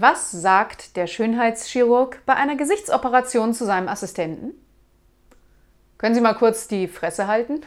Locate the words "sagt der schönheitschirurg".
0.30-2.22